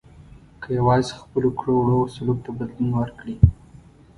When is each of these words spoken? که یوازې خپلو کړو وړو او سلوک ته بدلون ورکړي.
که 0.61 0.69
یوازې 0.79 1.13
خپلو 1.21 1.49
کړو 1.57 1.73
وړو 1.77 1.95
او 2.01 2.11
سلوک 2.15 2.37
ته 2.45 2.51
بدلون 2.57 2.91
ورکړي. 2.95 3.35